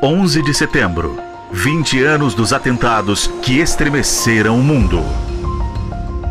[0.00, 1.18] 11 de setembro
[1.52, 5.02] 20 anos dos atentados que estremeceram o mundo.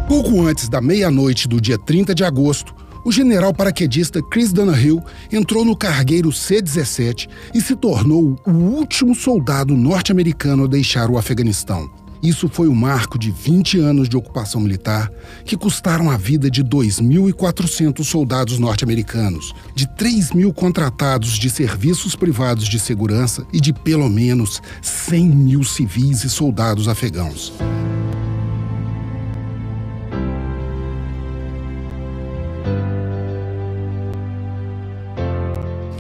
[0.08, 2.74] Pouco antes da meia-noite do dia 30 de agosto,
[3.05, 9.75] o general paraquedista Chris Donahill entrou no cargueiro C-17 e se tornou o último soldado
[9.78, 11.89] norte-americano a deixar o Afeganistão.
[12.22, 15.12] Isso foi o marco de 20 anos de ocupação militar
[15.44, 22.67] que custaram a vida de 2.400 soldados norte-americanos, de 3 mil contratados de serviços privados
[22.67, 27.53] de segurança e de pelo menos 100 mil civis e soldados afegãos.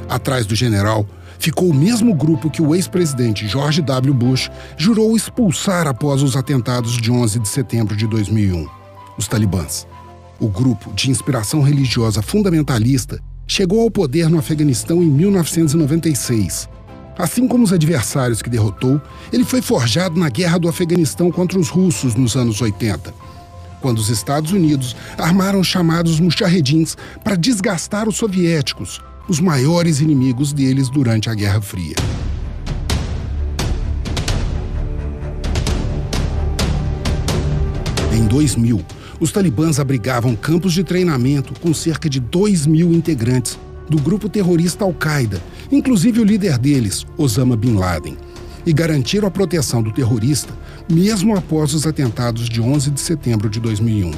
[0.07, 1.07] Atrás do general
[1.41, 4.13] ficou o mesmo grupo que o ex-presidente George W.
[4.13, 8.67] Bush jurou expulsar após os atentados de 11 de setembro de 2001,
[9.17, 9.87] os talibãs.
[10.39, 16.69] O grupo, de inspiração religiosa fundamentalista, chegou ao poder no Afeganistão em 1996.
[17.17, 19.01] Assim como os adversários que derrotou,
[19.33, 23.31] ele foi forjado na guerra do Afeganistão contra os russos nos anos 80
[23.81, 30.51] quando os Estados Unidos armaram os chamados Mujahedins para desgastar os soviéticos, os maiores inimigos
[30.53, 31.95] deles durante a Guerra Fria.
[38.13, 38.81] Em 2000,
[39.19, 43.57] os talibãs abrigavam campos de treinamento com cerca de 2 mil integrantes
[43.89, 48.17] do grupo terrorista Al-Qaeda, inclusive o líder deles, Osama Bin Laden,
[48.65, 50.53] e garantiram a proteção do terrorista
[50.91, 54.11] mesmo após os atentados de 11 de setembro de 2001.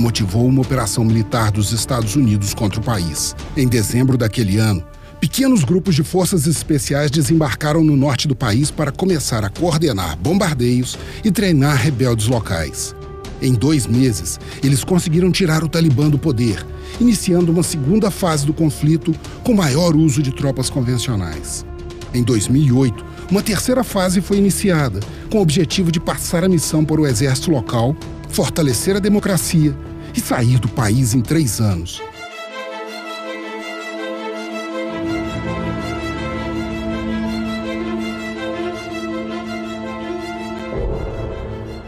[0.00, 3.36] Motivou uma operação militar dos Estados Unidos contra o país.
[3.56, 4.82] Em dezembro daquele ano,
[5.20, 10.98] pequenos grupos de forças especiais desembarcaram no norte do país para começar a coordenar bombardeios
[11.22, 12.96] e treinar rebeldes locais.
[13.42, 16.64] Em dois meses, eles conseguiram tirar o Talibã do poder,
[16.98, 21.64] iniciando uma segunda fase do conflito com maior uso de tropas convencionais.
[22.12, 27.00] Em 2008, uma terceira fase foi iniciada, com o objetivo de passar a missão para
[27.00, 27.94] o exército local
[28.30, 29.76] fortalecer a democracia
[30.14, 32.02] e sair do país em três anos.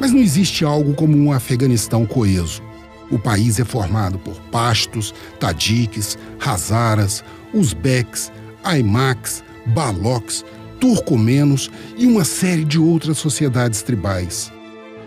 [0.01, 2.63] Mas não existe algo como um Afeganistão coeso.
[3.11, 7.23] O país é formado por pastos, tadiques, hazaras,
[7.53, 8.33] uzbeques,
[8.65, 10.45] aimaks, balocs,
[10.81, 14.51] turcomenos e uma série de outras sociedades tribais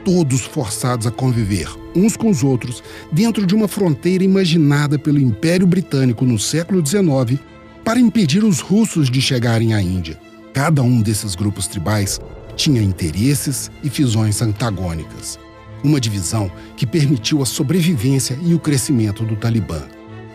[0.05, 5.65] todos forçados a conviver uns com os outros dentro de uma fronteira imaginada pelo Império
[5.65, 7.39] Britânico no século XIX
[7.83, 10.19] para impedir os russos de chegarem à Índia.
[10.53, 12.19] Cada um desses grupos tribais
[12.55, 15.39] tinha interesses e visões antagônicas.
[15.83, 19.83] Uma divisão que permitiu a sobrevivência e o crescimento do Talibã.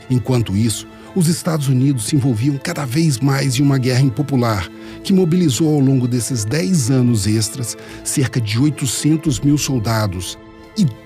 [0.09, 4.69] Enquanto isso, os Estados Unidos se envolviam cada vez mais em uma guerra impopular
[5.03, 10.38] que mobilizou ao longo desses 10 anos extras cerca de 800 mil soldados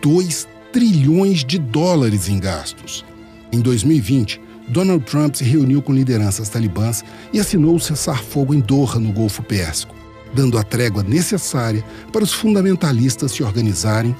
[0.00, 3.04] 2 trilhões de dólares em gastos.
[3.52, 8.98] Em 2020, Donald Trump se reuniu com lideranças talibãs e assinou o cessar-fogo em Doha,
[8.98, 9.94] no Golfo Pérsico,
[10.34, 14.16] dando a trégua necessária para os fundamentalistas se organizarem,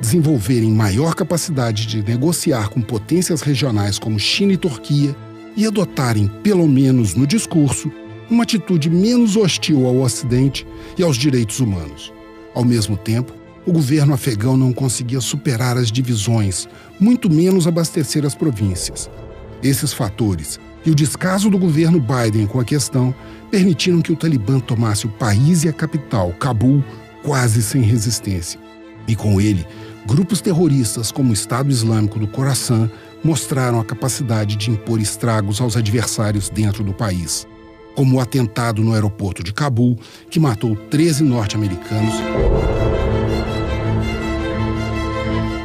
[0.00, 5.14] desenvolverem maior capacidade de negociar com potências regionais como China e Turquia
[5.56, 7.90] e adotarem, pelo menos no discurso,
[8.30, 10.66] uma atitude menos hostil ao Ocidente
[10.96, 12.12] e aos direitos humanos.
[12.54, 13.32] Ao mesmo tempo,
[13.68, 16.66] o governo afegão não conseguia superar as divisões,
[16.98, 19.10] muito menos abastecer as províncias.
[19.62, 23.14] Esses fatores e o descaso do governo Biden com a questão
[23.50, 26.82] permitiram que o Talibã tomasse o país e a capital, Cabul,
[27.22, 28.58] quase sem resistência.
[29.06, 29.66] E com ele,
[30.06, 32.90] grupos terroristas como o Estado Islâmico do Khorasan
[33.22, 37.46] mostraram a capacidade de impor estragos aos adversários dentro do país
[37.98, 39.98] como o atentado no aeroporto de Cabul,
[40.30, 42.14] que matou 13 norte-americanos,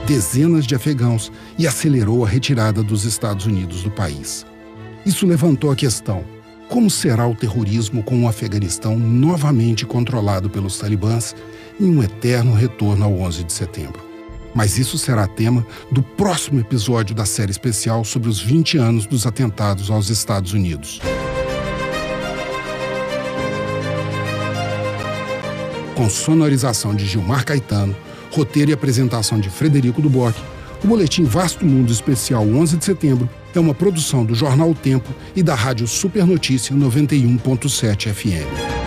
[0.06, 4.46] dezenas de afegãos e acelerou a retirada dos Estados Unidos do país.
[5.06, 6.24] Isso levantou a questão:
[6.70, 11.36] como será o terrorismo com o Afeganistão novamente controlado pelos talibãs
[11.80, 14.02] em um eterno retorno ao 11 de setembro?
[14.56, 19.26] Mas isso será tema do próximo episódio da série especial sobre os 20 anos dos
[19.26, 21.02] atentados aos Estados Unidos.
[26.04, 27.96] com sonorização de Gilmar Caetano,
[28.34, 30.36] roteiro e apresentação de Frederico Duboc,
[30.84, 35.14] o boletim Vasto Mundo Especial 11 de Setembro é uma produção do Jornal o Tempo
[35.36, 38.83] e da Rádio Super Notícia 91.7 FM.